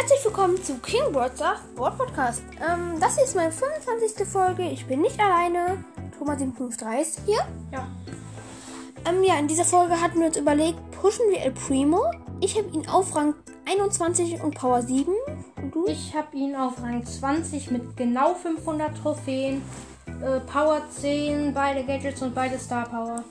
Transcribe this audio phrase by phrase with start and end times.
[0.00, 2.44] Herzlich willkommen zu King Broadcast Word Podcast.
[2.64, 4.28] Ähm, das hier ist meine 25.
[4.28, 4.62] Folge.
[4.62, 5.84] Ich bin nicht alleine.
[6.16, 7.40] Thomas 753 ist hier.
[7.72, 7.88] Ja.
[9.08, 12.12] Ähm, ja, in dieser Folge hatten wir uns überlegt, pushen wir El Primo.
[12.40, 13.34] Ich habe ihn auf Rang
[13.66, 15.12] 21 und Power 7.
[15.56, 15.84] Und du?
[15.88, 19.62] Ich habe ihn auf Rang 20 mit genau 500 Trophäen,
[20.22, 23.24] äh, Power 10, beide Gadgets und beide Star Power.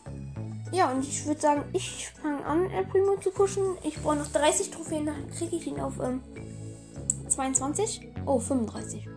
[0.74, 3.64] Ja, und ich würde sagen, ich fange an, El Primo zu pushen.
[3.84, 6.22] Ich brauche noch 30 Trophäen, dann kriege ich ihn auf ähm,
[7.38, 8.02] 22.
[8.26, 9.08] Oh, 35.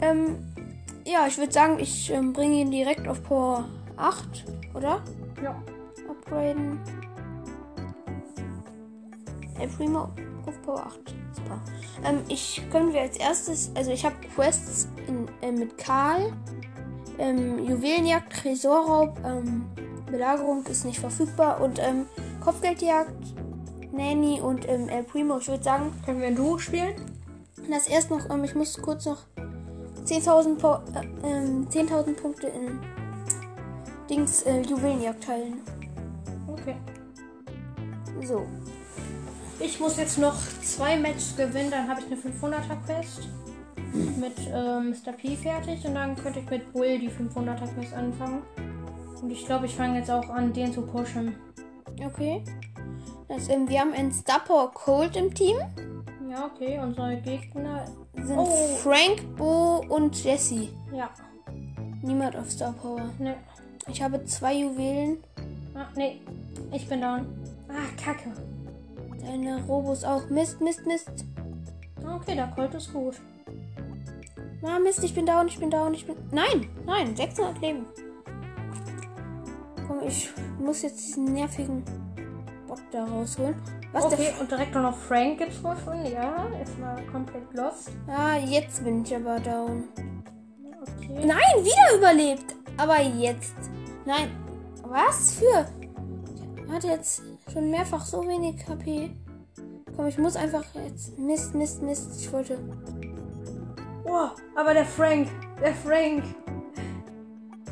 [0.00, 0.36] Ähm,
[1.04, 5.02] ja, ich würde sagen, ich ähm, bringe ihn direkt auf Power 8, oder?
[5.42, 5.60] Ja.
[6.08, 6.78] Upgraden.
[9.76, 10.08] Primo
[10.46, 11.14] auf Power 8.
[11.32, 11.60] Super.
[12.04, 16.32] Ähm, ich können wir als erstes, also ich habe Quests in, äh, mit Karl,
[17.18, 19.66] ähm, Juwelenjagd, Tresorraub, ähm,
[20.06, 22.06] Belagerung ist nicht verfügbar und ähm,
[22.40, 23.34] Kopfgeldjagd,
[23.98, 25.38] Nanny und ähm, El Primo.
[25.38, 26.94] Ich würde sagen, Können wir ein Duo spielen?
[27.70, 29.18] das erst noch, ähm, ich muss kurz noch
[30.06, 32.78] 10.000 Po- äh, ähm, 10.000 Punkte in
[34.08, 35.58] Dings äh, Juwelenjagd teilen.
[36.46, 36.76] Okay.
[38.26, 38.46] So.
[39.60, 43.28] Ich muss jetzt noch zwei Matches gewinnen, dann habe ich eine 500er Quest
[43.92, 45.12] mit äh, Mr.
[45.12, 48.42] P fertig und dann könnte ich mit Bull die 500er Quest anfangen.
[49.20, 51.34] Und ich glaube, ich fange jetzt auch an, den zu pushen.
[52.04, 52.44] Okay.
[53.28, 55.56] Das, ähm, wir haben einen Star Power Cold im Team.
[56.30, 57.84] Ja, okay, unsere Gegner.
[58.14, 58.46] Sind Oh.
[58.82, 60.68] Frank, Bo und Jesse.
[60.92, 61.10] Ja,
[62.02, 63.10] Niemand auf Star Power.
[63.18, 63.36] ne.
[63.88, 65.18] Ich habe zwei Juwelen.
[65.74, 66.20] Ah, nee.
[66.72, 67.26] Ich bin down.
[67.68, 68.30] Ah, kacke.
[69.20, 70.28] Deine Robos auch.
[70.28, 71.10] Mist, Mist, Mist.
[72.06, 73.20] Okay, der Colt ist gut.
[74.62, 76.16] Ah, Mist, ich bin down, ich bin down, ich bin.
[76.30, 77.86] Nein, nein, 600 Leben.
[79.86, 80.28] Komm, ich
[80.60, 81.82] muss jetzt diesen nervigen
[82.90, 83.54] da rausholen.
[83.92, 86.04] Was okay, und direkt noch Frank getroffen.
[86.12, 87.90] Ja, es war komplett lost.
[88.06, 89.88] Ah, jetzt bin ich aber down.
[90.82, 91.26] Okay.
[91.26, 92.54] Nein, wieder überlebt.
[92.76, 93.54] Aber jetzt.
[94.04, 94.30] Nein.
[94.82, 95.66] Was für?
[96.64, 97.22] Ich hatte jetzt
[97.52, 99.10] schon mehrfach so wenig HP.
[99.96, 101.18] Komm, ich muss einfach jetzt.
[101.18, 102.20] Mist, Mist, Mist.
[102.20, 102.58] Ich wollte.
[104.04, 105.28] Oh, aber der Frank,
[105.60, 106.24] der Frank.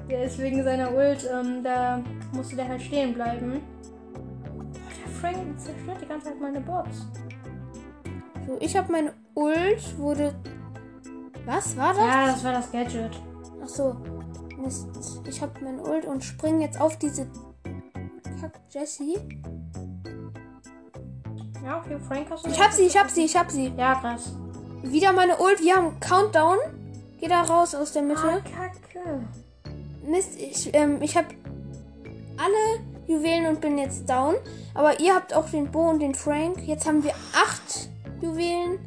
[0.08, 2.00] Der ist wegen seiner Ult, ähm, da
[2.32, 3.60] musste der halt stehen bleiben.
[5.26, 7.06] Frank zerstört die ganze Zeit meine Bots.
[8.46, 9.98] So, ich habe meine Ult.
[9.98, 10.34] Wurde.
[11.44, 11.98] Was war das?
[11.98, 13.10] Ja, das war das Gadget.
[13.62, 13.96] Ach so.
[14.58, 14.88] Mist.
[15.28, 17.26] Ich habe mein Ult und spring jetzt auf diese
[18.40, 19.16] Kack Jessie.
[21.64, 22.50] Ja, okay, Frank hast du.
[22.50, 23.72] Ich hab sie, ich hab sie, ich hab sie.
[23.76, 24.32] Ja, krass.
[24.82, 25.60] Wieder meine Ult.
[25.60, 26.58] Wir haben Countdown.
[27.18, 28.42] Geh da raus aus der Ah, Mitte.
[28.54, 29.26] kacke.
[30.06, 31.26] Mist, ich, ähm, ich habe
[32.36, 34.34] alle Juwelen und bin jetzt down.
[34.74, 36.66] Aber ihr habt auch den Bo und den Frank.
[36.66, 37.88] Jetzt haben wir acht
[38.20, 38.78] Juwelen.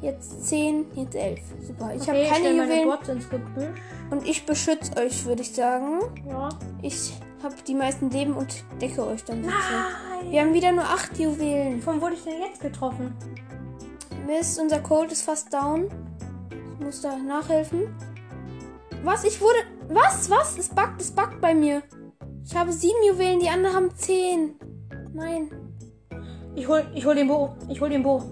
[0.00, 1.40] Jetzt zehn, jetzt elf.
[1.64, 1.94] Super.
[1.94, 3.80] Ich okay, habe keine meine Juwelen Bots ins Gebüsch.
[4.10, 6.00] und ich beschütze euch, würde ich sagen.
[6.28, 6.48] Ja.
[6.82, 9.42] Ich habe die meisten Leben und decke euch dann.
[9.42, 9.52] Nein.
[10.30, 11.80] Wir haben wieder nur acht Juwelen.
[11.80, 13.16] Von wo wurde ich denn jetzt getroffen?
[14.26, 15.88] Mist, unser Cold ist fast down.
[16.78, 17.94] Ich muss da nachhelfen.
[19.04, 19.24] Was?
[19.24, 19.58] Ich wurde.
[19.88, 20.30] Was?
[20.30, 20.58] Was?
[20.58, 21.82] Es buggt, es buggt bei mir.
[22.44, 24.56] Ich habe sieben Juwelen, die anderen haben zehn.
[25.12, 25.50] Nein.
[26.54, 27.56] Ich hol, ich hol den Bo.
[27.68, 28.22] Ich hol den Bo.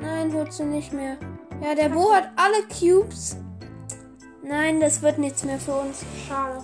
[0.00, 1.16] Nein, holst du nicht mehr.
[1.62, 3.36] Ja, der Bo hat alle Cubes.
[4.42, 6.04] Nein, das wird nichts mehr für uns.
[6.26, 6.58] Schade.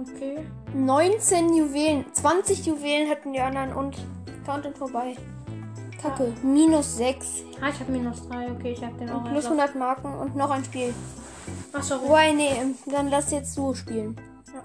[0.00, 0.44] Okay.
[0.74, 2.04] 19 Juwelen.
[2.12, 3.96] 20 Juwelen hätten die anderen und
[4.44, 5.16] Counting vorbei.
[6.00, 6.32] Kacke.
[6.42, 7.44] Minus 6.
[7.60, 8.52] Ah, ich hab minus 3.
[8.52, 9.24] Okay, ich hab den auch.
[9.24, 10.92] Plus 100 Marken und noch ein Spiel.
[11.78, 12.08] Ach, sorry.
[12.08, 14.16] Wobei, nee, dann lass jetzt du spielen.
[14.52, 14.62] Ja.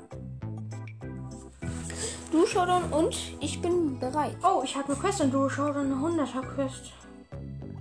[2.31, 4.35] Du, Showdown und ich bin bereit.
[4.43, 6.91] Oh, ich habe eine Quest und du dann eine 100er Quest.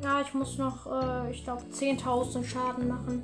[0.03, 3.23] Ja, ich muss noch, äh, ich glaube, 10.000 Schaden machen.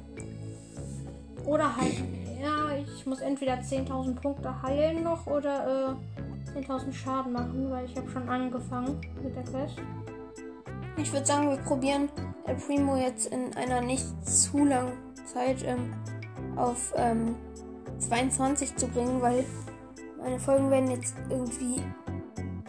[1.44, 2.02] Oder halt,
[2.40, 5.96] ja, ich muss entweder 10.000 Punkte heilen noch oder
[6.54, 9.76] äh, 10.000 Schaden machen, weil ich habe schon angefangen mit der Quest.
[10.96, 12.08] Ich würde sagen, wir probieren
[12.46, 15.92] El Primo jetzt in einer nicht zu langen Zeit ähm,
[16.56, 17.36] auf ähm,
[17.98, 19.44] 22 zu bringen, weil
[20.20, 21.82] meine Folgen werden jetzt irgendwie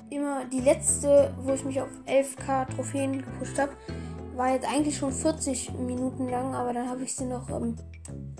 [0.10, 3.72] immer die letzte, wo ich mich auf 11k Trophäen gepusht habe,
[4.36, 7.76] war jetzt eigentlich schon 40 Minuten lang, aber dann habe ich sie noch ähm,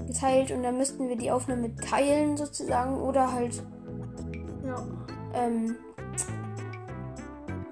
[0.08, 3.62] geteilt und dann müssten wir die Aufnahme teilen sozusagen oder halt
[4.66, 4.88] Ja.
[5.34, 5.76] ähm,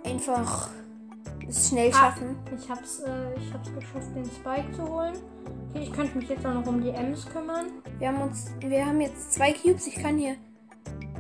[0.04, 0.70] einfach
[1.48, 1.98] es schnell Ah.
[1.98, 2.38] schaffen.
[2.56, 5.14] Ich hab's, äh, ich hab's geschafft, den Spike zu holen.
[5.70, 7.68] Okay, ich könnte mich jetzt auch noch um die Ems kümmern.
[8.00, 9.88] Wir haben uns, wir haben jetzt zwei Cubes.
[9.88, 10.36] Ich kann hier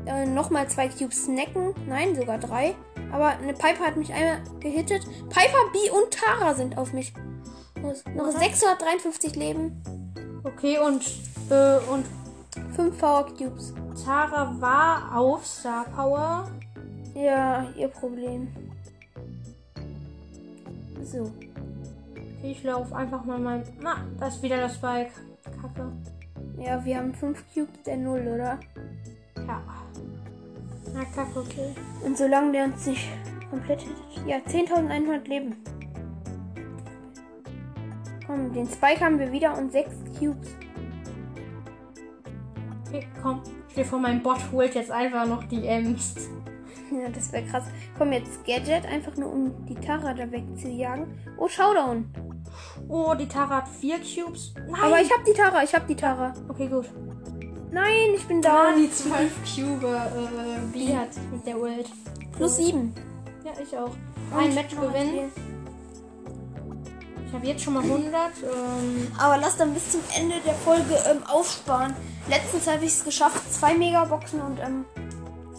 [0.06, 1.74] äh, nochmal zwei Cubes snacken.
[1.88, 2.76] Nein, sogar drei.
[3.12, 5.06] Aber eine Piper hat mich einmal gehittet.
[5.30, 7.14] Piper, B und Tara sind auf mich.
[8.16, 9.82] Noch 653 Leben.
[10.44, 11.04] Okay, und,
[11.50, 12.06] äh, und
[12.76, 13.74] 5 Power Cubes.
[14.04, 16.50] Tara war auf Star Power.
[17.14, 18.48] Ja, ihr Problem.
[21.12, 21.31] So.
[22.12, 23.63] Okay, ich laufe einfach mal mein.
[23.81, 25.12] Na, da ist wieder das Spike.
[25.62, 25.92] Kacke.
[26.59, 28.59] Ja, wir haben 5 Cubes der 0, oder?
[29.48, 29.63] Ja.
[30.94, 31.74] Na, kacke, okay.
[32.04, 33.07] Und solange der uns nicht
[33.50, 34.27] komplett hittet.
[34.27, 35.56] Ja, 10.100 Leben.
[38.25, 39.89] Komm, den Spike haben wir wieder und 6
[40.19, 40.56] Cubes.
[42.88, 43.42] Okay, komm.
[43.68, 46.15] Ich stehe vor meinem Bot, holt jetzt einfach noch die Ems.
[46.92, 47.63] Ja, das wäre krass.
[47.98, 51.06] Komm jetzt Gadget, einfach nur um die Tara da wegzujagen.
[51.38, 52.10] Oh, Showdown.
[52.88, 54.54] Oh, die Tara hat 4 Cubes.
[54.56, 54.81] Nein.
[54.81, 56.34] Aber ich hab die Tara, ich hab die Tara.
[56.48, 56.86] Okay, gut.
[57.72, 58.81] Nein, ich bin Ah, down.
[58.81, 59.86] die 12 Cube.
[59.88, 61.89] Äh, B hat mit der Ult.
[62.31, 62.94] Plus 7.
[63.44, 63.92] Ja, ich auch.
[64.36, 65.31] Ein Match gewinnen.
[67.28, 68.13] Ich habe jetzt schon mal 100.
[68.44, 71.94] Ähm, Aber lass dann bis zum Ende der Folge ähm, aufsparen.
[72.30, 74.86] Letztens habe ich es geschafft, zwei Megaboxen und ähm,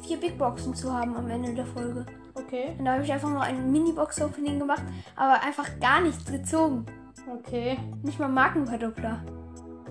[0.09, 2.07] vier Big Boxen zu haben am Ende der Folge.
[2.35, 2.75] okay.
[2.79, 4.83] Und da habe ich einfach nur ein Mini-Box-Opening gemacht,
[5.15, 6.87] aber einfach gar nichts gezogen.
[7.31, 7.77] Okay.
[8.03, 9.23] Nicht mal Markenverdoppler.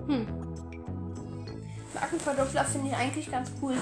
[0.08, 0.26] Hm.
[1.94, 3.74] Markenverdoppler finde ich eigentlich ganz cool.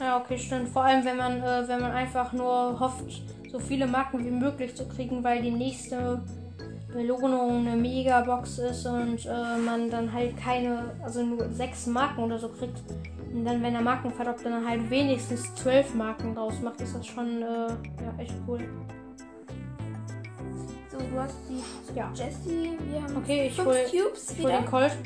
[0.00, 0.70] Ja, okay, stimmt.
[0.70, 3.04] Vor allem, wenn man, äh, wenn man einfach nur hofft,
[3.48, 6.20] so viele Marken wie möglich zu kriegen, weil die nächste
[6.92, 12.40] Belohnung eine Megabox ist und äh, man dann halt keine, also nur sechs Marken oder
[12.40, 12.82] so kriegt.
[13.32, 17.42] Und dann, wenn der Markenverdoppler dann halt wenigstens zwölf Marken draus macht, ist das schon
[17.42, 18.58] äh, ja, echt cool.
[20.90, 22.10] So, du hast die Ja.
[22.14, 22.76] Jessie.
[22.90, 24.96] Wir haben Okay, ich fünf hol, Cubes ich hol den Colt.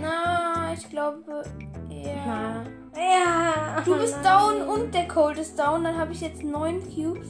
[0.00, 1.44] Na, ich glaube,
[1.88, 2.14] ja.
[2.26, 2.64] Na.
[2.96, 3.82] Ja.
[3.84, 4.24] Du bist Nein.
[4.24, 5.84] down und der Cold ist down.
[5.84, 7.28] Dann habe ich jetzt neun Cubes.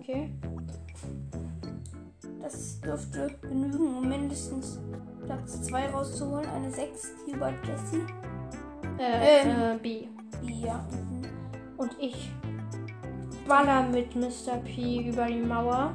[0.00, 0.30] Okay.
[2.42, 4.80] Das dürfte genügen, um mindestens
[5.24, 6.46] Platz 2 rauszuholen.
[6.50, 8.02] Eine 6 Cuber Jessie.
[8.98, 9.50] Äh, Ähm.
[9.50, 10.06] äh, B.
[10.42, 10.84] Ja.
[10.90, 11.24] Mhm.
[11.76, 12.30] Und ich
[13.46, 14.56] baller mit Mr.
[14.64, 15.94] P über die Mauer.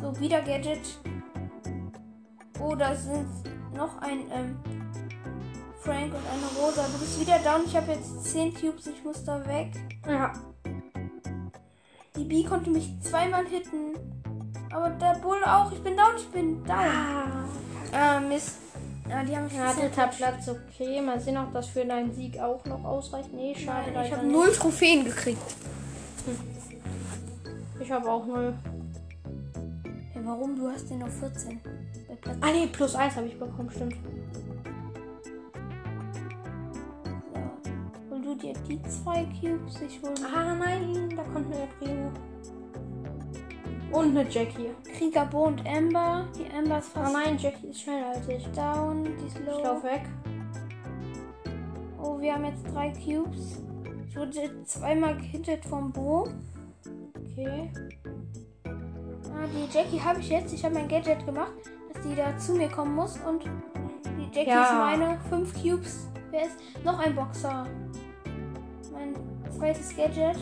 [0.00, 0.98] So, wieder Gadget.
[2.60, 3.26] Oh, da sind
[3.74, 4.56] noch ein ähm,
[5.80, 6.82] Frank und eine Rosa.
[6.92, 7.62] Du bist wieder down.
[7.64, 8.86] Ich habe jetzt 10 Cubes.
[8.86, 9.72] Ich muss da weg.
[10.06, 10.32] Ja.
[12.16, 13.94] Die B konnte mich zweimal hitten.
[14.72, 15.70] Aber der Bull auch.
[15.72, 16.16] Ich bin down.
[16.16, 17.46] Ich bin down.
[17.92, 18.58] Ah, Mist.
[19.08, 21.00] Ja, die haben Ja, dritter Platz, okay.
[21.00, 23.32] Mal sehen, ob das für deinen Sieg auch noch ausreicht.
[23.32, 23.90] Nee, schade.
[23.92, 25.54] Nein, ich habe null Trophäen gekriegt.
[27.80, 28.54] Ich habe auch null.
[30.12, 30.56] Hey, warum?
[30.56, 31.60] Du hast den auf 14.
[32.08, 33.94] Bei Platz Ah, nee, plus eins habe ich bekommen, stimmt.
[33.94, 34.00] so.
[38.10, 39.80] Hol du dir die zwei Cubes?
[39.82, 42.10] Ich hol mir Ah, nein, da kommt eine Primo.
[43.96, 44.70] Und eine Jackie.
[44.96, 46.26] Krieger Bo und Amber.
[46.38, 48.46] Die Amber ist Ah, fast nein, Jackie ist schneller als ich.
[48.52, 49.04] down.
[49.04, 49.62] Die ist Ich low.
[49.62, 50.02] lauf weg.
[52.02, 53.62] Oh, wir haben jetzt drei Cubes.
[54.08, 56.28] Ich wurde zweimal gehittet vom Bo.
[57.32, 57.70] Okay.
[58.64, 60.52] Ah, die Jackie habe ich jetzt.
[60.52, 61.52] Ich habe mein Gadget gemacht,
[61.92, 63.18] dass die da zu mir kommen muss.
[63.26, 64.64] Und die Jackie Ja.
[64.64, 65.18] ist meine.
[65.30, 66.08] Fünf Cubes.
[66.30, 67.66] Wer ist noch ein Boxer?
[68.92, 69.14] Mein
[69.50, 70.36] zweites Gadget.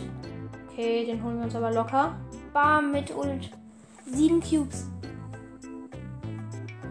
[0.71, 2.17] Okay, den holen wir uns aber locker.
[2.55, 3.51] Bam mit Ult.
[4.07, 4.87] Sieben Cubes.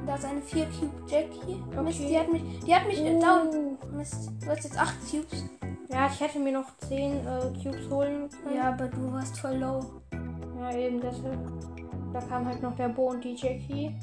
[0.06, 1.56] Da ist eine 4 Cube Jackie.
[1.82, 2.08] Mist, Okay.
[2.10, 3.48] die hat mich, die hat mich äh, down.
[3.48, 3.96] Uh.
[3.96, 5.46] Mist, du hast jetzt 8 Cubes.
[5.90, 8.58] Ja, ich hätte mir noch 10 äh, Cubes holen können.
[8.58, 9.80] Ja, aber du warst voll low.
[10.60, 11.40] Ja, eben deshalb.
[12.12, 13.96] Da kam halt noch der Bo und die Jackie.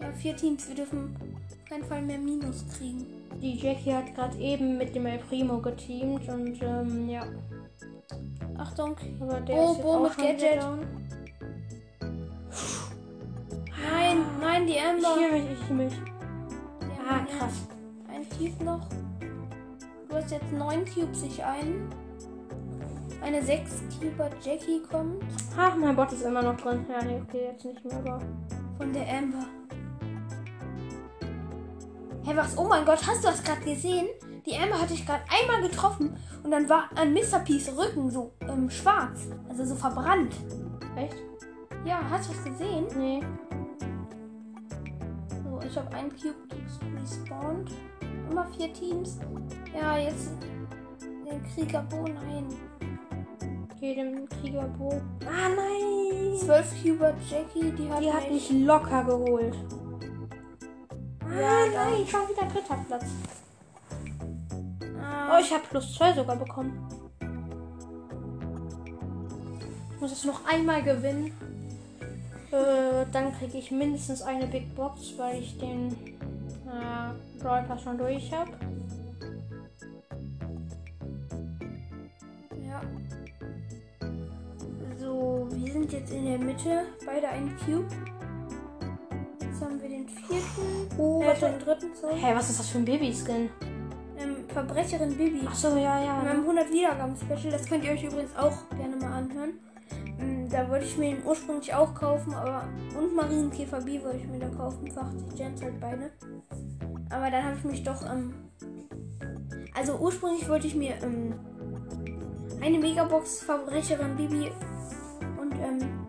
[0.00, 0.66] Ja, vier Teams.
[0.68, 3.06] Wir dürfen auf keinen Fall mehr Minus kriegen.
[3.42, 7.26] Die Jackie hat gerade eben mit dem El Primo geteamt und ähm, ja.
[8.58, 8.96] Achtung.
[9.20, 10.62] Aber der Bo, ist jetzt Bo auch mit Gadget.
[10.62, 10.78] down.
[13.90, 15.16] Nein, nein, die Ich Amber.
[15.16, 15.92] heal mich, ich mich.
[15.92, 17.66] Ja, Ah, krass.
[18.08, 18.86] Ein Cube noch.
[20.08, 21.88] Du hast jetzt 9 Cubes, ich einen.
[23.22, 25.22] Eine 6 Cuber Jackie kommt
[25.56, 26.84] Ach, mein Bot ist immer noch drin.
[26.90, 28.18] Ja, nee, okay, jetzt nicht mehr, aber.
[28.78, 29.44] von der Amber.
[32.24, 32.56] Hey, was?
[32.58, 34.06] Oh mein Gott, hast du das gerade gesehen?
[34.46, 37.38] Die Amber hatte ich gerade einmal getroffen und dann war an Mr.
[37.44, 39.28] P's Rücken so ähm, schwarz.
[39.48, 40.34] Also so verbrannt.
[40.96, 41.16] Echt?
[41.84, 42.86] Ja, hast du das gesehen?
[42.96, 43.20] Nee.
[45.44, 46.34] So, ich habe einen Cube
[47.00, 47.70] respawned.
[48.30, 49.18] Immer vier Teams.
[49.74, 50.32] Ja, jetzt
[51.00, 52.46] den Krieger Bo, nein.
[53.76, 55.00] Okay, dem Krieger Bo.
[55.26, 56.38] Ah, nein!
[56.38, 58.50] 12 Cuber Jackie, die hat, Die hat mich.
[58.50, 59.54] locker geholt.
[61.22, 63.06] Ja, Ah, da- nein, schon wieder dritter Platz.
[65.32, 66.88] Oh, ich habe plus zwei sogar bekommen.
[70.02, 71.32] muss jetzt noch einmal gewinnen.
[72.50, 75.92] Äh, dann kriege ich mindestens eine Big Box, weil ich den
[76.66, 78.50] äh, Brawl Pass schon durch habe.
[82.68, 82.82] Ja.
[84.98, 86.82] So, wir sind jetzt in der Mitte.
[87.06, 87.86] Beide ein Cube.
[89.40, 90.98] Jetzt haben wir den vierten.
[90.98, 91.46] Oh, äh, warte.
[91.46, 91.90] den dritten.
[92.16, 93.48] Hä, was ist das für ein Babyskin?
[94.52, 95.42] Verbrecherin Bibi.
[95.46, 96.22] Ach so, ja, ja.
[96.22, 97.50] Wir haben 100 Wiedergaben-Special.
[97.50, 99.54] Das könnt ihr euch übrigens auch gerne mal anhören.
[100.18, 102.64] Mm, Da wollte ich mir den ursprünglich auch kaufen, aber.
[102.98, 104.90] Und Marienkäfer B wollte ich mir da kaufen.
[104.90, 106.10] Für 80 Gens halt beide.
[107.10, 108.02] Aber dann habe ich mich doch.
[108.04, 108.34] Ähm,
[109.74, 111.34] also ursprünglich wollte ich mir ähm,
[112.60, 114.50] eine Megabox Verbrecherin Bibi
[115.40, 116.06] und ähm,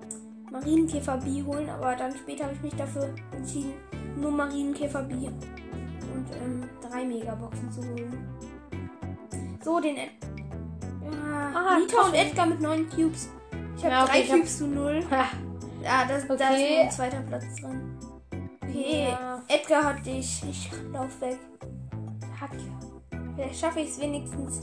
[0.52, 3.74] Marienkäfer B holen, aber dann später habe ich mich dafür entschieden,
[4.18, 5.30] nur Marienkäfer B
[6.14, 8.28] und ähm, drei Megaboxen zu holen.
[9.64, 10.10] So, den Ed
[11.04, 12.14] ja, Ah, Nita und.
[12.14, 13.30] Edgar mit neun Cubes.
[13.78, 15.04] Ich habe Ja, okay, drei ich hab- Cubes zu null.
[15.84, 16.78] Ja, das, da ist Okay.
[16.84, 17.98] mein zweiter Platz drin.
[18.62, 19.42] Okay, Ja.
[19.48, 20.42] Edgar hat dich.
[20.50, 21.38] Ich lauf weg.
[22.40, 22.58] Kacke.
[23.36, 24.62] Vielleicht schaffe ich es wenigstens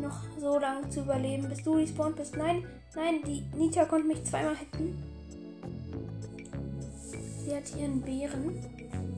[0.00, 2.36] noch so lange zu überleben, bis du respawned bist.
[2.36, 5.02] Nein, nein, die Nita konnte mich zweimal hitten.
[7.44, 8.58] Sie hat ihren Bären.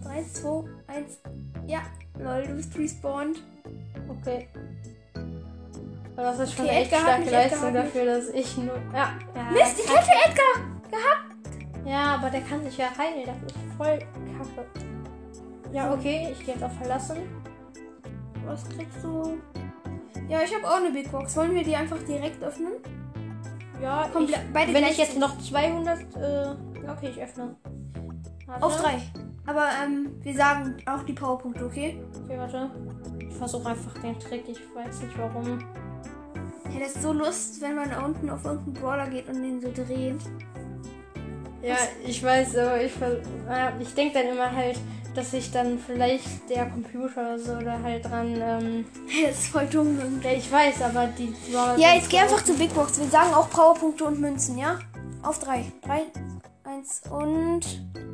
[0.02, 1.18] 3, 2, 1.
[1.66, 1.80] Ja,
[2.18, 3.42] lol, du bist respawned.
[4.08, 4.48] Okay.
[6.16, 8.76] Aber das ist schon Okay, eine echt Edgar starke Leistung dafür, dass ich nur.
[8.94, 9.50] Ja, ja.
[9.52, 10.76] Mist, ich hätte Edgar!
[11.84, 13.26] Ja, aber der kann sich ja heilen.
[13.26, 14.66] Das ist voll kacke.
[15.72, 17.18] Ja, okay, ich gehe jetzt auf Verlassen.
[18.44, 19.38] Was kriegst du?
[20.28, 21.36] Ja, ich habe auch eine Big Box.
[21.36, 22.72] Wollen wir die einfach direkt öffnen?
[23.80, 25.98] Ja, Komm, ich, wenn ich jetzt noch 200.
[26.16, 26.56] Äh, ja,
[26.96, 27.56] okay, ich öffne.
[28.46, 28.64] Warte.
[28.64, 29.02] Auf drei.
[29.46, 32.02] Aber ähm, wir sagen auch die Powerpunkte, okay?
[32.24, 32.70] Okay, warte.
[33.20, 34.44] Ich versuche einfach den Trick.
[34.48, 35.60] Ich weiß nicht warum.
[36.72, 39.70] Ja, das ist so Lust, wenn man unten auf irgendeinen Brawler geht und den so
[39.72, 40.20] dreht.
[41.62, 42.92] Ja, ich weiß, aber ich,
[43.80, 44.78] ich denke dann immer halt,
[45.14, 48.34] dass sich dann vielleicht der Computer oder so da halt dran.
[48.40, 48.84] Ähm,
[49.26, 50.28] Das ist voll dumm irgendwie.
[50.28, 51.34] ja, ich weiß, aber die.
[51.50, 52.98] Brawler Ja, jetzt geh einfach zur Big Box.
[52.98, 54.78] Wir sagen auch Powerpunkte und Münzen, ja?
[55.22, 55.64] Auf drei.
[55.82, 56.02] Drei,
[56.64, 57.60] eins und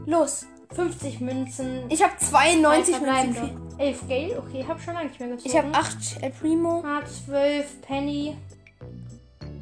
[0.06, 0.46] los.
[0.74, 1.84] 50 Münzen.
[1.90, 2.94] Ich habe 92 Nein, Münzen.
[3.34, 3.62] verbleibende.
[3.78, 5.48] 11 Gale, okay, hab schon lange nicht mehr gezogen.
[5.50, 8.36] Ich habe 8 El Primo Ah, 12 Penny.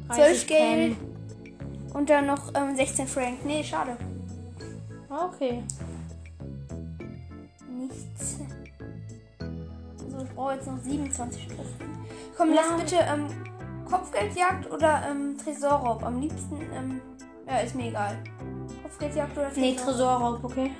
[0.07, 0.95] 12 30 Gale.
[1.93, 3.45] Und dann noch ähm, 16 Frank.
[3.45, 3.97] Nee, schade.
[5.09, 5.63] Ah, okay.
[7.69, 8.37] Nichts.
[10.09, 11.65] So, ich brauche jetzt noch 27 Trophäen.
[12.37, 12.61] Komm, Ja.
[12.61, 13.27] lass bitte ähm,
[13.89, 16.03] Kopfgeldjagd oder ähm, Tresorraub.
[16.03, 17.01] Am liebsten, ähm,
[17.47, 18.17] ja, ist mir egal.
[18.83, 20.41] Kopfgeldjagd oder Nee, Tresorraub?
[20.41, 20.71] Tresorraub, okay.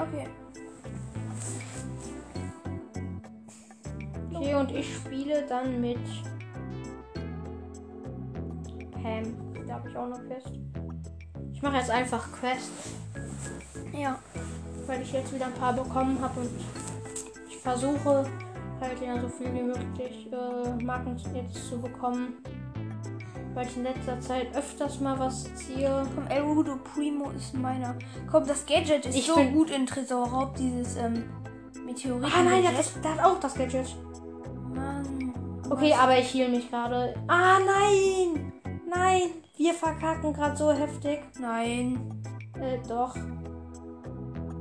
[0.00, 0.28] Okay.
[4.32, 5.98] Okay, und ich spiele dann mit
[8.92, 9.22] Pam.
[9.66, 10.52] Da habe ich auch noch Quest.
[11.52, 12.70] Ich mache jetzt einfach Quest,
[13.92, 14.18] Ja.
[14.86, 16.50] weil ich jetzt wieder ein paar bekommen habe und
[17.48, 18.26] ich versuche
[18.80, 22.34] halt ja so viel wie möglich äh, Marken jetzt zu bekommen.
[23.56, 26.06] Weil ich in letzter Zeit öfters mal was ziehe.
[26.14, 27.96] Komm, El Rudo Primo ist meiner.
[28.30, 31.24] Komm, das Gadget ist Ich so gut in Tresorraub, dieses ähm,
[31.86, 32.30] Meteorit.
[32.36, 33.96] Ah nein, der, hat- der hat auch das Gadget.
[34.74, 35.32] Mann.
[35.70, 37.14] Okay, aber ich heal mich gerade.
[37.28, 38.52] Ah nein!
[38.86, 39.22] Nein!
[39.56, 41.20] Wir verkacken gerade so heftig.
[41.40, 42.22] Nein.
[42.60, 43.14] Äh, doch.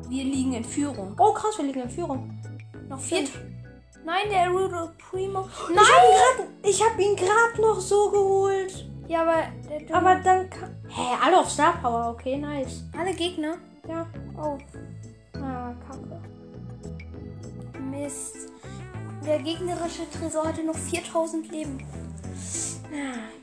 [0.07, 1.15] Wir liegen in Führung.
[1.19, 2.39] Oh krass, wir liegen in Führung.
[2.87, 3.23] Noch vier.
[4.05, 5.47] Nein, der El Rudo Primo.
[5.69, 8.85] Ich hab ihn grad, ich hab ihn gerade noch so geholt.
[9.07, 10.75] Ja, aber der Aber dann kann.
[10.87, 12.83] Hä, alle auf Star Power, okay, nice.
[12.97, 13.55] alle Gegner.
[13.87, 14.05] Ja.
[14.37, 14.57] Oh,
[15.41, 16.21] Ah, kacke.
[17.79, 18.35] Mist.
[19.25, 21.83] Der gegnerische Tresor hatte noch 4000 Leben.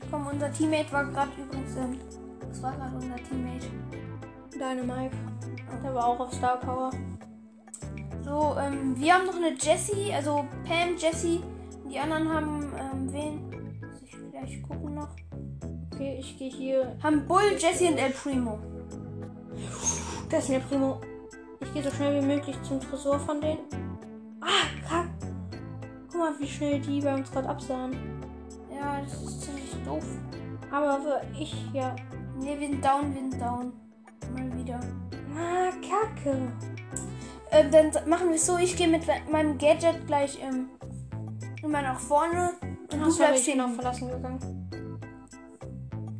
[0.09, 1.75] Komm, unser Teammate war gerade übrigens.
[1.75, 1.99] Ähm,
[2.49, 3.67] das war gerade unser Teammate.
[4.57, 5.15] Deine Mike.
[5.83, 6.89] Der war auch auf Star Power.
[8.33, 11.39] So, ähm, wir haben noch eine Jessie, also Pam, Jessie.
[11.87, 13.79] Die anderen haben, ähm, wen?
[13.79, 15.09] Muss ich gleich gucken noch.
[15.91, 16.97] Okay, ich gehe hier.
[17.03, 18.57] Haben Bull, Jessie und El Primo.
[20.31, 20.99] Das ist mir Primo.
[21.59, 23.59] Ich gehe so schnell wie möglich zum Tresor von denen.
[24.41, 25.09] Ah, kack.
[26.09, 27.95] Guck mal, wie schnell die bei uns gerade absahen.
[28.75, 30.05] Ja, das ist ziemlich doof.
[30.71, 31.95] Aber ich, ja.
[32.39, 33.73] Ne, wir sind down, wir sind down.
[34.33, 34.79] Mal wieder.
[35.37, 36.51] Ah, kacke.
[37.53, 40.69] Ähm, dann machen wir es so, ich gehe mit meinem Gadget gleich ähm,
[41.61, 42.51] immer nach vorne
[42.91, 43.75] und Ach, du bleibst ich auf hinten.
[43.75, 44.69] verlassen gegangen.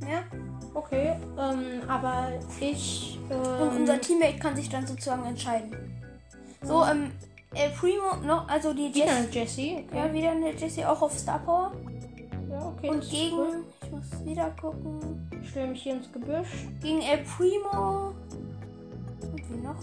[0.01, 0.23] Ja?
[0.75, 3.19] Okay, ähm, aber ich.
[3.29, 5.75] Ähm, Und unser Teammate kann sich dann sozusagen entscheiden.
[6.61, 7.11] So, ähm,
[7.55, 9.17] El Primo, noch, also die wieder Jessie.
[9.17, 9.85] eine Jessie.
[9.87, 9.97] Okay.
[9.97, 11.71] Ja, wieder eine Jessie, auch auf Star Power.
[12.49, 12.89] Ja, okay.
[12.89, 13.63] Und gegen, cool.
[13.83, 16.67] ich muss wieder gucken, Ich stelle mich hier ins Gebüsch.
[16.81, 18.13] gegen El Primo.
[19.21, 19.75] Und wie noch?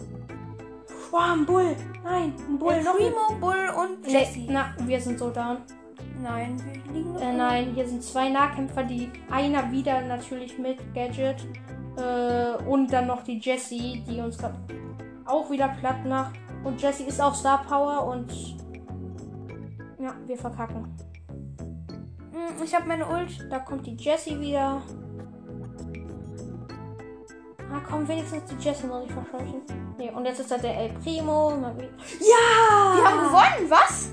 [1.11, 1.77] Wow, ein Bull.
[2.05, 2.73] Nein, ein Bull.
[2.73, 4.47] El noch ein- Primo, Bull und Jesse.
[4.49, 5.59] Na, wir sind so down.
[6.23, 7.21] Nein, wir liegen noch.
[7.21, 11.47] Äh, nein, hier sind zwei Nahkämpfer, die einer wieder natürlich mit Gadget
[11.97, 14.55] äh, und dann noch die Jessie, die uns gerade
[15.27, 16.35] auch wieder platt macht.
[16.63, 18.31] Und Jessie ist auch Star Power und
[19.99, 20.95] ja, wir verkacken.
[22.33, 23.47] Hm, Ich habe meine Ult.
[23.51, 24.83] Da kommt die Jessie wieder.
[27.73, 29.63] Ah, komm, wenigstens die Jessie muss ich verscheuchen.
[30.01, 31.51] Nee, und jetzt ist da der El Primo.
[32.21, 32.97] Ja!
[32.97, 34.09] Wir haben gewonnen, was?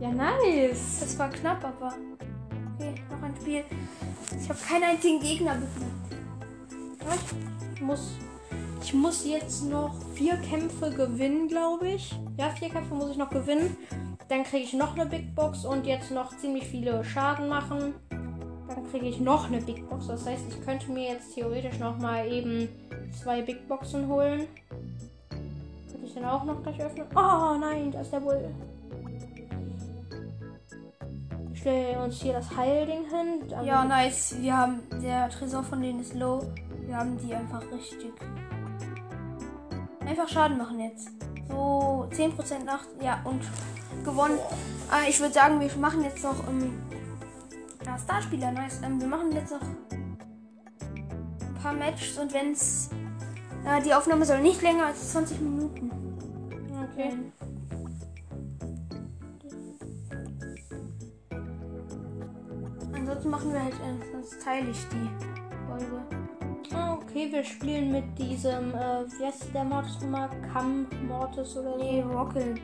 [0.00, 1.00] Ja, nice.
[1.00, 1.92] Das war knapp, aber.
[2.76, 3.64] Okay, noch ein Spiel.
[4.40, 6.22] Ich habe keinen einzigen Gegner besiegt.
[7.74, 8.12] Ich muss,
[8.80, 12.14] ich muss jetzt noch vier Kämpfe gewinnen, glaube ich.
[12.38, 13.76] Ja, vier Kämpfe muss ich noch gewinnen.
[14.28, 17.94] Dann kriege ich noch eine Big Box und jetzt noch ziemlich viele Schaden machen.
[18.68, 20.06] Dann kriege ich noch eine Big Box.
[20.06, 22.68] Das heißt, ich könnte mir jetzt theoretisch noch mal eben
[23.20, 24.46] zwei Big Boxen holen.
[26.14, 27.06] Den auch noch gleich öffnen?
[27.14, 28.54] Oh nein, da ist der Bull.
[31.52, 33.64] Ich stelle uns hier das Heilding hin.
[33.64, 34.36] Ja, nice.
[34.38, 34.80] Wir haben.
[35.02, 36.42] Der Tresor von denen ist low.
[36.80, 38.12] Wir haben die einfach richtig.
[40.04, 41.08] Einfach Schaden machen jetzt.
[41.48, 42.84] So 10% nach.
[43.00, 43.42] Ja, und
[44.04, 44.38] gewonnen.
[44.90, 46.46] Ah, ich würde sagen, wir machen jetzt noch.
[46.48, 46.82] Ähm,
[47.86, 48.80] ja, Starspieler, nice.
[48.84, 50.18] Ähm, wir machen jetzt noch ein
[51.62, 52.90] paar Matches und wenn es.
[53.64, 56.01] Ja, die Aufnahme soll nicht länger als 20 Minuten
[56.94, 57.12] Okay.
[62.94, 65.10] Ansonsten machen wir halt, äh, sonst teile ich die
[65.68, 66.02] Folge.
[66.74, 70.30] Ah, Okay, wir spielen mit diesem, äh, wie heißt der Mortis nochmal?
[70.52, 71.78] Cam Mortis oder so.
[71.78, 72.54] Nee, Rockle.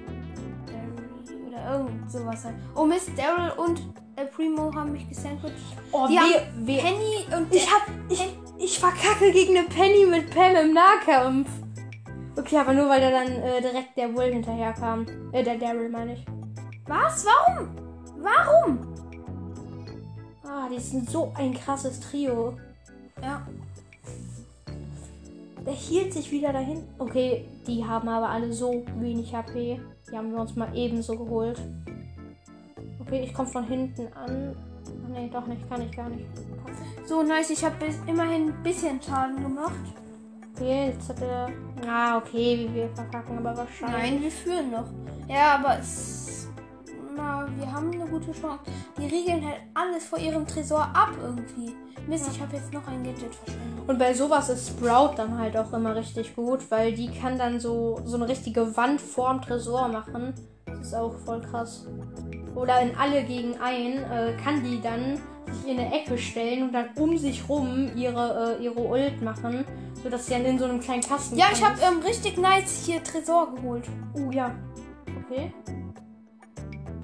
[1.49, 2.55] Oder irgend sowas halt.
[2.75, 3.83] Oh Mist, Daryl und
[4.17, 5.55] El Primo haben mich gesandwiched.
[5.93, 6.19] Oh, Die
[6.67, 8.27] wir, Penny und ich hab, ich,
[8.59, 11.49] ich verkacke gegen eine Penny mit Pam im Nahkampf.
[12.49, 15.05] Okay, aber nur weil da dann äh, direkt der Will hinterher kam.
[15.33, 16.25] Äh, der Daryl meine ich.
[16.87, 17.27] Was?
[17.27, 17.69] Warum?
[18.23, 18.79] Warum?
[20.45, 22.57] Ah, die sind so ein krasses Trio.
[23.21, 23.47] Ja.
[25.67, 26.85] Der hielt sich wieder dahin.
[26.99, 29.79] Okay, die haben aber alle so wenig HP.
[30.11, 31.61] Die haben wir uns mal ebenso geholt.
[32.99, 34.57] Okay, ich komme von hinten an.
[35.05, 35.69] Ach, nee, doch nicht.
[35.69, 36.25] Kann ich gar nicht.
[37.05, 39.75] So nice, ich habe immerhin ein bisschen Schaden gemacht.
[40.55, 41.53] Okay, jetzt hat er.
[41.87, 43.99] Ah, okay, wir verkacken aber wahrscheinlich.
[43.99, 44.87] Nein, wir führen noch.
[45.29, 46.49] Ja, aber es.
[47.17, 48.61] Na, wir haben eine gute Chance.
[48.97, 51.75] Die riegeln halt alles vor ihrem Tresor ab irgendwie.
[52.07, 53.89] Mist, ich habe jetzt noch ein Gadget verschwendet.
[53.89, 57.61] Und bei sowas ist Sprout dann halt auch immer richtig gut, weil die kann dann
[57.61, 60.33] so, so eine richtige Wand vorm Tresor machen.
[60.65, 61.87] Das ist auch voll krass.
[62.55, 65.21] Oder in alle gegen ein äh, kann die dann
[65.53, 69.65] sich in eine Ecke stellen und dann um sich rum ihre, äh, ihre Ult machen,
[70.03, 73.03] sodass sie dann in so einem kleinen Kasten Ja, ich habe ähm, richtig nice hier
[73.03, 73.89] Tresor geholt.
[74.15, 74.55] Oh ja.
[75.25, 75.53] Okay.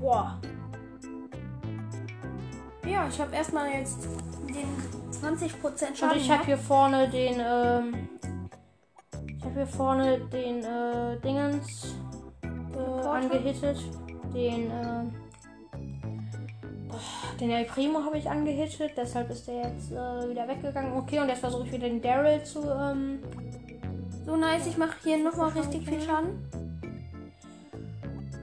[0.01, 0.39] Boah.
[2.87, 3.99] Ja, ich habe erstmal jetzt
[4.49, 4.69] den
[5.11, 5.51] 20%
[5.97, 6.45] Schaden Und ich habe gemacht.
[6.45, 8.09] hier vorne den, ähm,
[9.39, 11.95] ich habe hier vorne den, äh, Dingens
[12.43, 13.79] äh, angehittet.
[14.35, 15.05] Den, äh,
[17.41, 20.93] den El Primo habe ich angehittet, deshalb ist der jetzt äh, wieder weggegangen.
[20.97, 23.19] Okay, und jetzt versuche ich wieder den Daryl zu, ähm,
[24.25, 26.51] So nice, ich mache hier nochmal richtig viel Schaden.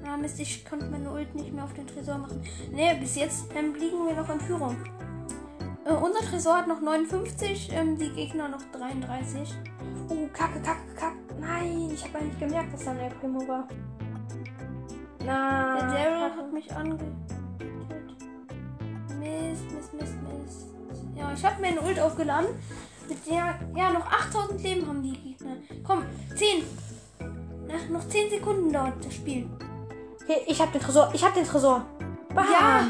[0.05, 2.43] Ah, Mist, ich konnte meine Ult nicht mehr auf den Tresor machen.
[2.71, 4.75] Nee, bis jetzt ähm, liegen wir noch in Führung.
[5.85, 9.53] Äh, unser Tresor hat noch 59, ähm, die Gegner noch 33.
[10.09, 11.15] oh, kacke, kacke, kacke.
[11.39, 13.67] Nein, ich habe nicht gemerkt, dass da ein El Primo war.
[15.25, 17.07] Na, Der Daryl hat mich angehittet.
[19.21, 20.65] Mist, Mist, Mist, Mist.
[21.15, 22.47] Ja, ich habe mir eine Ult aufgeladen.
[23.07, 25.57] Mit der, ja, noch 8000 Leben haben die Gegner.
[25.83, 26.03] Komm,
[26.35, 26.63] 10.
[27.67, 29.47] Nach noch 10 Sekunden dauert das Spiel.
[30.23, 31.85] Okay, ich habe den Tresor, ich habe den Tresor.
[32.33, 32.45] Bam.
[32.51, 32.87] Ja.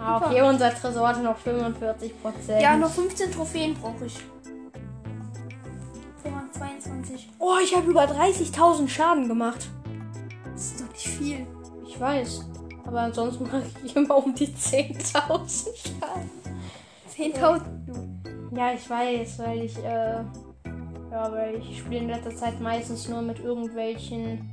[0.00, 2.62] Ah, okay, unser Tresor hatte noch 45 Prozent.
[2.62, 4.18] Ja, noch 15 Trophäen brauche ich.
[6.22, 7.30] Wir haben 22.
[7.38, 9.68] Oh, ich habe über 30.000 Schaden gemacht.
[10.52, 11.46] Das ist doch nicht viel.
[11.86, 12.46] Ich weiß.
[12.86, 16.30] Aber ansonsten mache ich immer um die 10.000 Schaden.
[17.14, 17.62] 10.000.
[18.56, 20.20] Ja, ich weiß, weil ich, äh,
[21.10, 24.50] ja, weil ich spiele in letzter Zeit meistens nur mit irgendwelchen,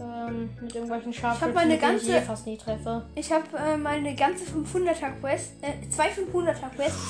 [0.00, 3.04] ähm, mit irgendwelchen Scharfschützen, die ich ganze- eh fast nie treffe.
[3.14, 7.02] Ich habe äh, meine ganze 500er Quest, äh, zwei 500er Quests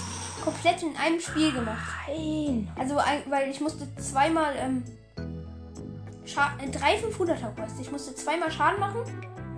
[0.45, 1.93] komplett in einem Spiel gemacht.
[2.09, 2.69] Nein.
[2.79, 2.97] Also,
[3.29, 4.83] weil ich musste zweimal, ähm,
[6.25, 7.81] Scha äh, drei 500er Quests.
[7.81, 9.01] Ich musste zweimal Schaden machen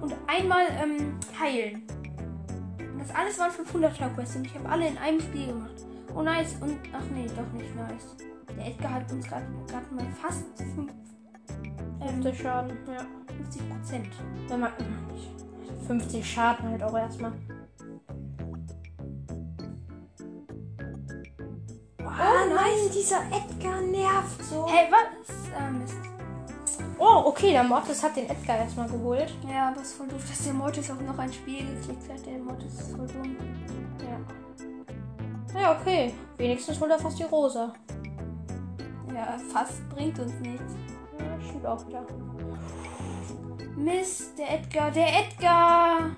[0.01, 1.83] und einmal, ähm, heilen.
[2.99, 5.75] Das alles waren 500er Quests und ich habe alle in einem Spiel gemacht.
[6.15, 6.57] Oh nice.
[6.61, 8.17] Und ach nee, doch nicht nice.
[8.57, 9.47] Der Edgar hat uns gerade
[9.95, 10.93] mal fast 5,
[12.01, 13.07] ähm, 50 Schaden, ja.
[13.37, 14.09] 50 Prozent.
[14.49, 14.73] Wenn man.
[15.87, 17.33] 50 Schaden halt auch erstmal.
[21.99, 24.67] Oh nein, dieser Edgar nervt so.
[24.69, 25.35] Hey, was?
[25.57, 26.10] Ah, Mist.
[27.03, 29.33] Oh, okay, der Mortis hat den Edgar erstmal geholt.
[29.51, 32.27] Ja, aber es ist voll doof, dass der Mortis auch noch ein Spiel geklickt hat.
[32.27, 33.37] Der Mortis ist voll dumm.
[35.55, 35.59] Ja.
[35.59, 36.13] Ja, okay.
[36.37, 37.73] Wenigstens holt er fast die Rosa.
[39.15, 40.75] Ja, fast bringt uns nichts.
[41.19, 42.05] Ja, stimmt auch wieder.
[43.77, 46.11] Mist, der Edgar, der Edgar!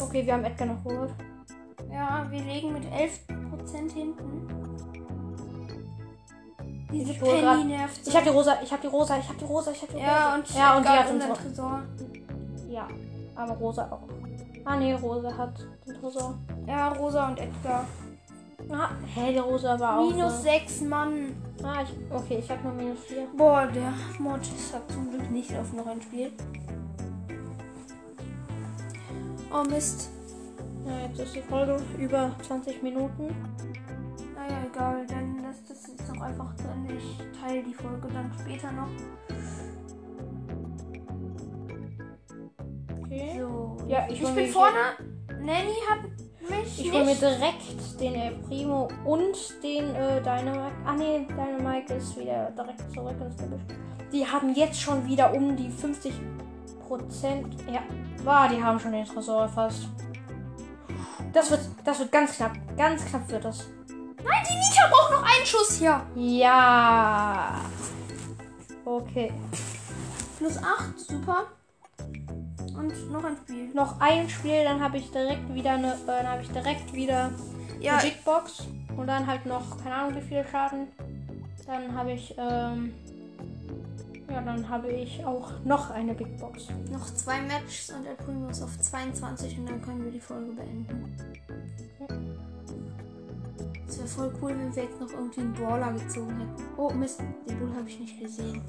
[0.00, 1.12] Okay, wir haben Edgar noch geholt.
[1.92, 4.59] Ja, wir legen mit 11% hinten.
[6.92, 8.00] Diese Ich hol grad- nervt.
[8.06, 9.94] Ich hab die Rosa, ich hab die Rosa, ich hab die Rosa, ich hab die
[9.96, 10.06] Rosa.
[10.06, 11.48] ja, und ja, und die hat unseren unsere.
[11.48, 11.82] Tresor.
[12.68, 12.88] Ja,
[13.36, 14.08] aber Rosa auch.
[14.64, 15.54] Ah, nee, Rosa hat
[15.86, 16.34] den Tresor.
[16.66, 17.84] Ja, Rosa und Edgar.
[18.70, 20.10] Ah, hä, die Rosa war auch.
[20.10, 20.42] Minus so.
[20.42, 21.34] 6 Mann.
[21.62, 23.26] Ah, ich, okay, ich hab nur minus 4.
[23.36, 26.30] Boah, der Mortis hat zum Glück nicht auf noch ein Spiel.
[29.52, 30.10] Oh Mist.
[30.86, 33.34] Ja, jetzt ist die Folge über 20 Minuten.
[34.34, 35.04] Naja, egal,
[36.20, 36.94] doch einfach zu Ende.
[36.94, 38.88] Ich teile die Folge dann später noch.
[43.02, 43.38] Okay.
[43.38, 43.76] So.
[43.88, 44.76] Ja, ich ich, bin vorne.
[45.40, 46.00] Nanny hat
[46.48, 50.72] mich Ich hole mir direkt den El Primo und den äh, Dynamite.
[50.84, 53.62] Ah nee, Dynamite ist wieder direkt zurück ins Gebüsch.
[54.12, 56.12] Die haben jetzt schon wieder um die 50
[56.86, 57.56] Prozent.
[57.70, 57.80] Ja,
[58.24, 59.88] war, die haben schon den Tresor fast.
[61.32, 62.52] Das wird, das wird ganz knapp.
[62.76, 63.68] Ganz knapp wird das.
[64.22, 66.00] Nein, die Nita braucht noch einen Schuss hier.
[66.14, 67.60] Ja.
[68.84, 69.32] Okay.
[70.38, 71.46] Plus 8, super.
[72.76, 73.68] Und noch ein Spiel.
[73.74, 77.30] Noch ein Spiel, dann habe ich direkt wieder eine, äh, dann habe ich direkt wieder
[77.78, 78.66] Ja, eine Big Box
[78.96, 80.88] und dann halt noch keine Ahnung wie viele Schaden.
[81.66, 82.94] Dann habe ich ähm,
[84.30, 86.68] ja, dann habe ich auch noch eine Big Box.
[86.90, 91.16] noch zwei Matches und der Primus auf 22 und dann können wir die Folge beenden.
[93.90, 96.62] Es wäre voll cool, wenn wir jetzt noch irgendwie einen Brawler gezogen hätten.
[96.76, 98.62] Oh Mist, den Bull habe ich nicht gesehen.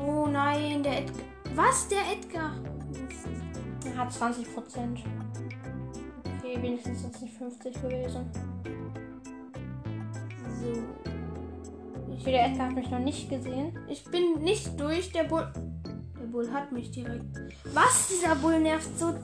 [0.00, 1.24] Oh nein, der Edgar.
[1.56, 1.88] Was?
[1.88, 2.52] Der Edgar?
[3.84, 5.00] Er hat 20 Prozent.
[6.38, 8.30] Okay, wenigstens sind es nicht 50 gewesen.
[10.62, 10.72] So.
[12.14, 13.76] Ich, Okay, der Edgar hat mich noch nicht gesehen.
[13.88, 15.52] ich bin nicht durch, der Bull.
[16.20, 17.24] Der Bull hat mich direkt.
[17.74, 18.08] Was?
[18.08, 19.06] Dieser Bull nervt so.
[19.06, 19.18] hart.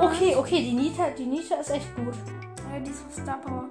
[0.00, 2.14] Okay, okay, die Nita, die Nita ist echt gut.
[2.78, 3.68] Ja, die ist von Star Power.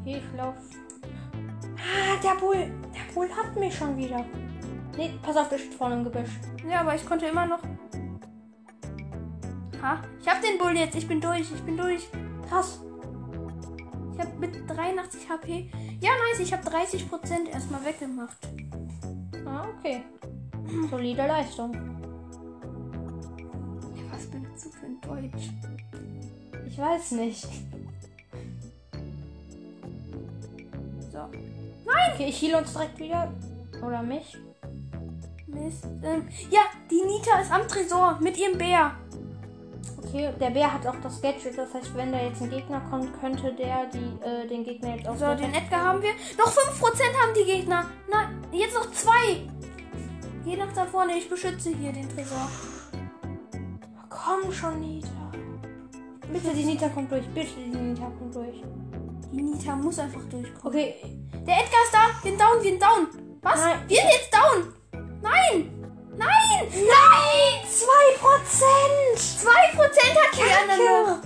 [0.00, 0.54] Okay, ich lauf.
[1.76, 4.24] Ah, der Bull, der Bull hat mich schon wieder.
[4.96, 6.30] Nee, pass auf, der steht vorne im Gebüsch.
[6.68, 7.58] Ja, aber ich konnte immer noch.
[9.82, 10.94] Ha, ich hab den Bull jetzt.
[10.94, 11.50] Ich bin durch.
[11.52, 12.08] Ich bin durch.
[12.48, 12.80] Krass.
[14.12, 15.70] Ich habe mit 83 HP.
[16.00, 16.38] Ja, nice.
[16.38, 18.48] Ich habe 30% erstmal weggemacht.
[19.44, 20.04] Ah, okay.
[20.88, 21.72] Solide Leistung.
[23.92, 25.50] Ja, was benutzt du für ein Deutsch?
[26.74, 27.46] Ich weiß nicht.
[31.12, 31.20] So.
[32.12, 33.32] Okay, ich heal uns direkt wieder.
[33.80, 34.36] Oder mich.
[35.46, 35.84] Mist.
[36.02, 38.90] Ähm, ja, die Nita ist am Tresor mit ihrem Bär.
[39.98, 41.56] Okay, der Bär hat auch das Gadget.
[41.56, 45.06] Das heißt, wenn da jetzt ein Gegner kommt, könnte der die, äh, den Gegner jetzt
[45.06, 46.10] auch So, den Edgar haben wir.
[46.36, 46.82] Noch 5%
[47.22, 47.84] haben die Gegner.
[48.10, 49.48] Nein, jetzt noch zwei.
[50.44, 51.16] Geh nach da vorne.
[51.18, 52.50] Ich beschütze hier den Tresor.
[54.08, 55.23] Komm schon, Nita.
[56.34, 57.24] Bitte, die Nita kommt durch.
[57.28, 58.60] Bitte, die Nita kommt durch.
[59.30, 60.64] Die Nita muss einfach durchkommen.
[60.64, 60.96] Okay,
[61.46, 62.08] Der Edgar ist da.
[62.22, 63.06] Wir sind down, wir sind down.
[63.40, 63.60] Was?
[63.60, 63.78] Nein.
[63.86, 64.74] Wir sind jetzt down.
[65.22, 65.70] Nein.
[66.16, 66.66] Nein.
[66.72, 67.62] Nein.
[67.64, 69.14] 2%!
[69.14, 69.46] 2%
[70.18, 71.22] hat die andere noch.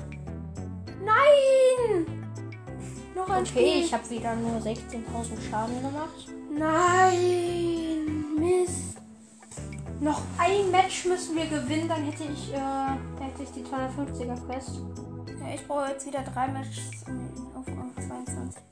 [1.02, 2.06] Nein.
[3.14, 3.84] Noch ein Okay, Spiel.
[3.86, 6.28] ich habe wieder nur 16.000 Schaden gemacht.
[6.50, 8.24] Nein.
[8.38, 8.98] Mist.
[10.00, 12.58] Noch ein Match müssen wir gewinnen, dann hätte ich, äh,
[13.20, 14.80] hätte ich die 250er Quest.
[15.40, 17.04] Ja, ich brauche jetzt wieder drei Matches
[17.54, 18.62] auf Rang 22.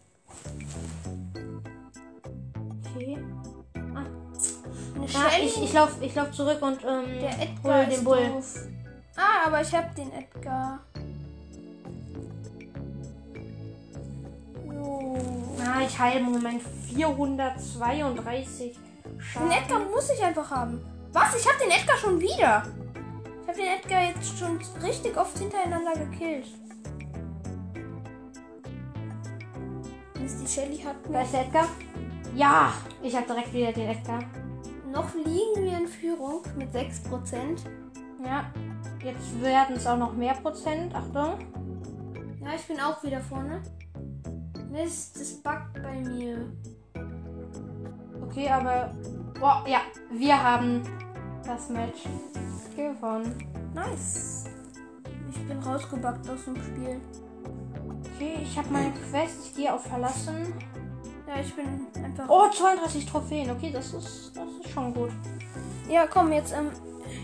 [2.94, 3.18] Okay.
[3.74, 5.46] Ja, Shelly.
[5.46, 8.28] ich, ich lauf, ich lauf zurück und ähm, Der Edgar hol ist den Bull.
[8.28, 8.54] doof.
[9.16, 10.80] Ah, aber ich hab den Edgar.
[14.68, 15.16] So.
[15.64, 16.62] Ah, ich heile im Moment
[16.94, 19.50] 432 Den Schaden.
[19.50, 20.80] Edgar muss ich einfach haben.
[21.12, 21.36] Was?
[21.36, 22.62] Ich hab den Edgar schon wieder.
[23.42, 26.46] Ich hab den Edgar jetzt schon richtig oft hintereinander gekillt.
[30.20, 31.22] Mist, die Shelly hat Da mich.
[31.22, 31.68] ist der Edgar.
[32.34, 34.20] Ja, ich habe direkt wieder den Edgar.
[34.92, 37.60] Noch liegen wir in Führung mit 6%.
[38.24, 38.50] Ja,
[39.06, 40.92] Jetzt werden es auch noch mehr Prozent.
[40.92, 41.38] Achtung.
[42.40, 43.62] Ja, ich bin auch wieder vorne.
[44.72, 46.52] Mist, das backt bei mir.
[48.24, 48.92] Okay, aber.
[49.40, 50.82] Boah, ja, wir haben
[51.44, 52.04] das Match
[52.74, 53.34] gewonnen.
[53.74, 54.44] Nice.
[55.30, 57.00] Ich bin rausgebackt aus dem Spiel.
[58.14, 59.36] Okay, ich habe meine Quest.
[59.46, 60.54] Ich gehe auf Verlassen.
[61.26, 62.24] Ja, ich bin einfach.
[62.28, 63.50] Oh, 32 Trophäen.
[63.50, 65.10] Okay, das ist, das ist schon gut.
[65.88, 66.52] Ja, komm, jetzt.
[66.52, 66.70] Ähm,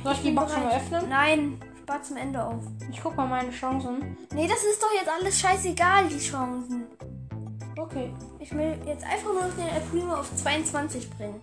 [0.04, 1.08] Soll ich die bin Box schon mal öffnen?
[1.08, 2.62] Nein, spar zum Ende auf.
[2.90, 4.16] Ich guck mal meine Chancen.
[4.34, 6.84] Nee, das ist doch jetzt alles scheißegal, die Chancen.
[7.78, 11.40] Okay, Ich will jetzt einfach nur noch den El Primo auf 22 bringen.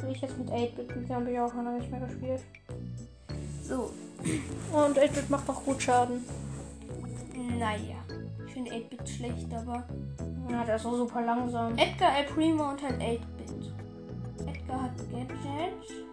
[0.00, 0.96] Spiele ich jetzt mit 8-Bit.
[0.96, 2.40] Mit dem habe ich auch noch nicht mehr gespielt.
[3.62, 3.90] So,
[4.72, 6.24] Und 8-Bit macht auch gut Schaden.
[7.58, 7.96] naja.
[8.46, 9.84] Ich finde 8-Bit schlecht, aber.
[10.50, 11.76] Ja, der ist so super langsam.
[11.78, 14.48] Edgar, El Primo und halt 8-Bit.
[14.48, 16.06] Edgar hat Gadget.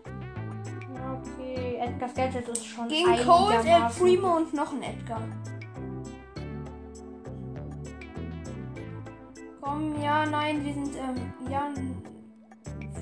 [0.95, 1.77] Ja, okay.
[1.79, 5.21] Edgar's Gadget ist schon Gegen Cold, El einigermaßen- Primo und noch ein Edgar.
[9.61, 11.69] Komm, ja, nein, wir sind, ähm, ja.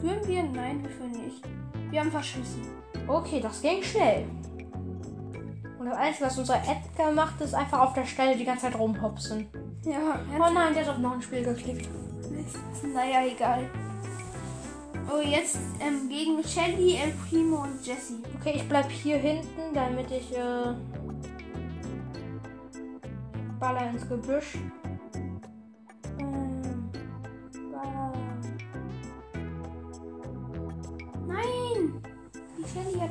[0.06, 0.44] Führen wir?
[0.44, 1.42] Nein, wir führen nicht.
[1.90, 2.62] Wir haben verschissen.
[3.08, 4.28] Okay, das ging schnell.
[5.80, 8.78] Und das Einzige, was unser Edgar macht, ist einfach auf der Stelle die ganze Zeit
[8.78, 9.48] rumhopsen.
[9.84, 11.90] Ja, Oh nein, der hat auf noch ein Spiel geklickt.
[12.94, 13.68] Naja, egal.
[15.12, 18.14] Oh, jetzt ähm, gegen Shelly, El Primo und Jesse.
[18.40, 20.76] Okay, ich bleib hier hinten, damit ich äh,
[23.60, 24.60] baller ins Gebüsch.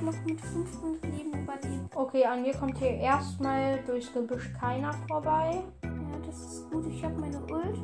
[0.04, 1.96] Noch mit 500 Leben überlebt.
[1.96, 5.62] Okay, an mir kommt hier erstmal durchs Gebüsch keiner vorbei.
[5.82, 5.90] Ja,
[6.26, 6.84] das ist gut.
[6.90, 7.78] Ich habe meine Ult.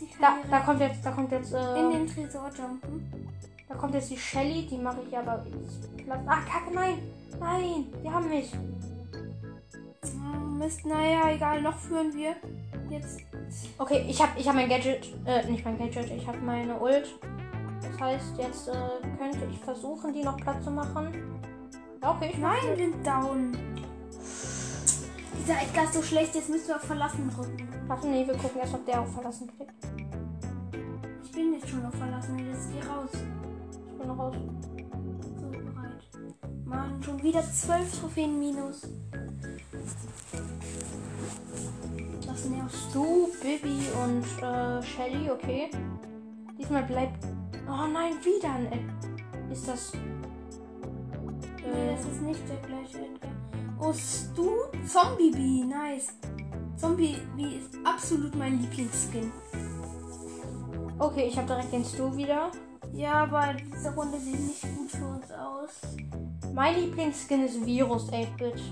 [0.00, 3.28] Ich Da, da kommt jetzt, da kommt jetzt, in äh, den Tresor jumpen.
[3.68, 6.20] da kommt jetzt die Shelly, die mache ich aber ins Platz.
[6.26, 6.98] Ach, Kacke, nein,
[7.40, 8.52] nein, die haben mich.
[10.04, 12.36] Oh, Mist, naja, egal, noch führen wir.
[12.90, 13.20] Jetzt.
[13.78, 17.18] Okay, ich habe ich hab mein Gadget, äh, nicht mein Gadget, ich habe meine Ult.
[17.94, 18.72] Das heißt, jetzt äh,
[19.18, 21.40] könnte ich versuchen, die noch platt zu machen.
[22.02, 23.52] Ja, okay, ich Nein, sind down.
[25.40, 27.68] Dieser Edgar ist so schlecht, jetzt müssen wir auf Verlassen drücken.
[27.86, 29.74] Warte, nee, wir gucken erst, ob der auch verlassen kriegt.
[31.22, 33.10] Ich bin jetzt schon auf Verlassen, jetzt geh raus.
[33.12, 34.34] Ich bin noch raus.
[35.40, 36.64] So bereit.
[36.64, 38.88] Mann, schon wieder 12 Trophäen minus.
[42.26, 42.76] Das nervt.
[42.92, 45.70] Du, Bibi und äh, Shelly, okay.
[46.58, 47.24] Diesmal bleibt.
[47.76, 49.52] Oh nein, wieder ein Ed.
[49.52, 49.92] Ist das.
[49.94, 53.32] Nee, Äh, das ist nicht der gleiche Edgar.
[53.80, 54.48] Oh, Stu?
[54.86, 56.12] Zombie Bee, nice.
[56.76, 59.32] Zombie Bee ist absolut mein Lieblingsskin.
[61.00, 62.50] okay, ich habe direkt den Stu wieder.
[62.92, 65.80] Ja, aber diese Runde sieht nicht gut für uns aus.
[66.54, 68.62] Mein Lieblingsskin ist Virus 8-Bit.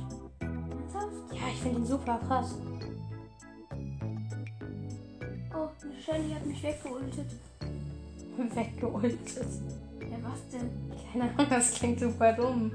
[0.41, 1.33] Ernsthaft?
[1.33, 2.55] Ja, ich finde ihn super krass.
[5.55, 7.27] Oh, eine Shelly hat mich weggeultet.
[8.37, 9.37] Weggeultet.
[10.01, 10.71] Ja, was denn?
[11.13, 12.73] Keine Ahnung, das klingt super dumm.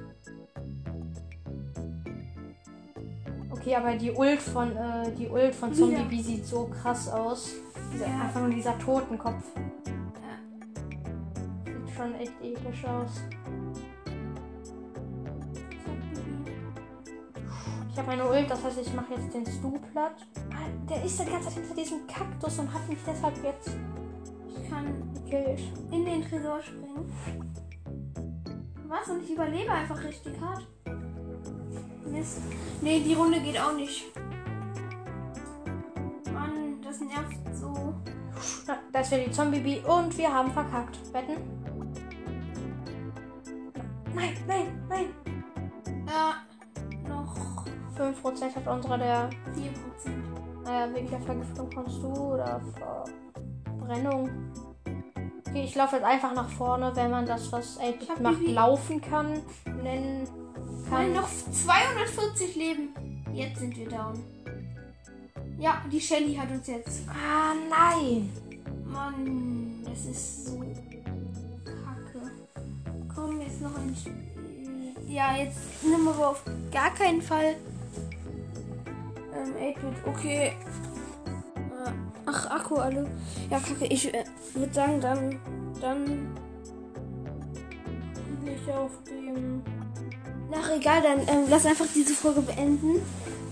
[3.51, 6.05] Okay, aber die Ult von, äh, die Ult von Zombie Wieder.
[6.05, 7.51] Bee sieht so krass aus.
[7.93, 8.21] Dieser, Ja.
[8.21, 9.43] Einfach nur dieser Totenkopf.
[9.55, 9.63] Ja.
[11.65, 13.09] Sieht schon echt episch aus.
[17.91, 20.15] Ich habe meine Ult, das heißt, ich mache jetzt den Stu platt.
[20.51, 23.71] Ah, Der ist die ganze Zeit hinter diesem Kaktus und hat mich deshalb jetzt
[24.47, 24.85] Ich kann
[25.29, 25.59] gekillt.
[25.91, 27.11] in den Tresor springen.
[28.87, 29.09] Was?
[29.09, 30.65] Und ich überlebe einfach richtig hart.
[32.05, 32.41] Mist.
[32.81, 34.05] Nee, die Runde geht auch nicht.
[36.33, 37.93] Mann, das nervt so.
[38.65, 40.97] Na, Da ist wieder die Zombie Bee und wir haben verkackt.
[41.13, 41.35] Wetten?
[44.15, 45.05] Nein, nein, nein.
[46.07, 46.35] Ja,
[47.09, 47.35] noch
[47.97, 49.31] 5% hat unsere der 4%.
[50.63, 52.61] Naja, wegen der Vergiftung von Stu oder
[53.65, 54.29] Verbrennung.
[55.49, 58.39] Okay, ich laufe jetzt einfach nach vorne, wenn man das, was 8 Ich hab macht,
[58.39, 58.53] Bibi.
[58.53, 59.41] laufen kann,
[59.81, 60.27] nennen
[60.89, 61.13] Nein, kann.
[61.13, 62.89] noch 240 Leben.
[63.33, 64.23] Jetzt sind wir down.
[65.59, 67.01] Ja, die Shelly hat uns jetzt.
[67.09, 68.29] Ah, nein!
[68.85, 70.59] Mann, das ist so
[71.65, 72.31] kacke.
[73.13, 74.93] Komm, jetzt noch ein Spiel.
[75.07, 77.55] Ja, jetzt nimm aber auf gar keinen Fall.
[79.33, 80.53] Ähm, 8-Bit, okay.
[82.27, 83.07] Ach, Akku alle.
[83.49, 85.39] Ja, kacke, ich äh, würde sagen, dann.
[85.81, 86.05] Dann.
[88.43, 89.63] Bin ich auf dem.
[90.51, 93.01] Ach, egal, dann ähm, lass einfach diese Folge beenden.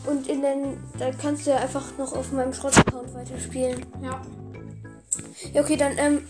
[0.05, 0.77] Und in den.
[0.99, 3.85] Dann kannst du ja einfach noch auf meinem Schrott-Account weiterspielen.
[4.03, 4.21] Ja.
[5.53, 6.21] Ja, okay, dann, ähm.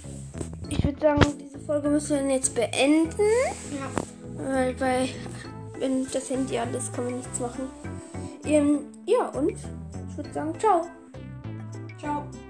[0.69, 3.21] Ich würde sagen, diese Folge müssen wir jetzt beenden.
[3.71, 3.89] Ja.
[4.37, 5.09] Weil bei
[5.79, 7.69] wenn das Handy an ist, kann man nichts machen.
[8.45, 10.87] Ähm, ja, und ich würde sagen, ciao.
[12.05, 12.44] Ciao.